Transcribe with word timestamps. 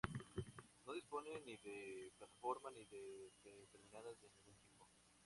No 0.87 0.93
dispone 0.93 1.29
ni 1.45 1.57
de 1.57 2.11
plataforma 2.17 2.71
ni 2.71 2.85
de 2.85 3.31
terminales 3.71 4.19
de 4.19 4.29
ningún 4.31 4.55
tipo. 4.63 4.89